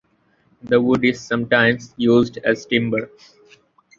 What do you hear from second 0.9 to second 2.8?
is sometimes used as